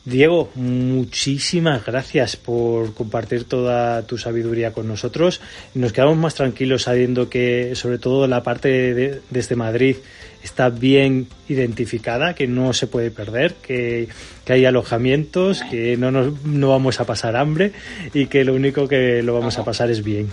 Diego, 0.06 0.52
muchísimas 0.56 1.86
gracias 1.86 2.36
por 2.36 2.94
compartir 2.94 3.46
toda 3.46 4.02
tu 4.06 4.18
sabiduría 4.18 4.74
con 4.74 4.86
nosotros. 4.86 5.40
Nos 5.76 5.94
quedamos 5.94 6.18
más 6.18 6.36
tranquilos 6.36 6.84
sabiendo 6.84 7.30
que, 7.30 7.74
sobre 7.76 8.00
todo, 8.00 8.28
la 8.28 8.44
parte 8.44 8.94
de, 8.94 9.22
desde 9.30 9.56
Madrid 9.56 9.96
está 10.44 10.70
bien 10.70 11.28
identificada, 11.48 12.36
que 12.36 12.48
no 12.48 12.74
se 12.74 12.88
puede 12.88 13.12
perder, 13.12 13.54
que, 13.54 14.10
hay 14.50 14.66
alojamientos, 14.66 15.64
que 15.72 15.96
no, 15.96 16.12
nos, 16.12 16.44
no 16.44 16.68
vamos 16.68 17.00
a 17.00 17.06
pasar 17.06 17.38
hambre 17.38 17.72
y 18.14 18.26
que 18.26 18.44
lo 18.44 18.54
único 18.54 18.90
que 18.90 19.24
lo 19.24 19.34
vamos 19.34 19.58
a 19.58 19.64
pasar 19.64 19.90
es 19.90 20.04
bien. 20.04 20.30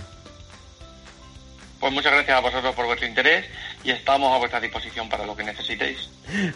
Pues 1.81 1.91
muchas 1.91 2.13
gracias 2.13 2.37
a 2.37 2.41
vosotros 2.41 2.75
por 2.75 2.85
vuestro 2.85 3.07
interés 3.07 3.47
y 3.83 3.89
estamos 3.89 4.31
a 4.31 4.37
vuestra 4.37 4.59
disposición 4.59 5.09
para 5.09 5.25
lo 5.25 5.35
que 5.35 5.43
necesitéis. 5.43 6.11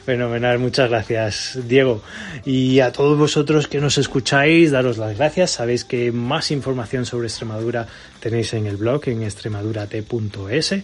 Fenomenal, 0.06 0.60
muchas 0.60 0.88
gracias, 0.88 1.58
Diego. 1.68 2.04
Y 2.46 2.80
a 2.80 2.92
todos 2.92 3.18
vosotros 3.18 3.68
que 3.68 3.80
nos 3.80 3.98
escucháis, 3.98 4.70
daros 4.70 5.00
las 5.00 5.18
gracias. 5.18 5.50
Sabéis 5.50 5.84
que 5.84 6.12
más 6.12 6.52
información 6.52 7.08
sobre 7.08 7.28
Extremadura 7.28 7.88
tenéis 8.20 8.54
en 8.54 8.68
el 8.68 8.78
blog 8.78 9.02
en 9.10 9.24
extremadurate.es. 9.24 10.76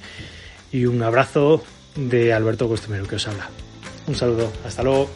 Y 0.71 0.85
un 0.85 1.03
abrazo 1.03 1.63
de 1.95 2.33
Alberto 2.33 2.67
Costumero 2.67 3.07
que 3.07 3.17
os 3.17 3.27
habla. 3.27 3.47
Un 4.07 4.15
saludo, 4.15 4.51
hasta 4.65 4.81
luego. 4.81 5.11